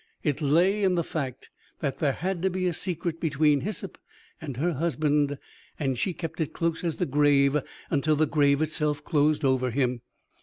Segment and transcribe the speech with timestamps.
[0.23, 3.99] It lay in the fact that there had to be a secret between Hyssop
[4.41, 5.37] and her husband;
[5.77, 7.55] and she kept it close as the grave
[7.91, 10.01] until the grave itself closed over him.